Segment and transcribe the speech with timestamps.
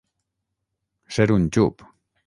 [1.19, 1.89] Ser un xup.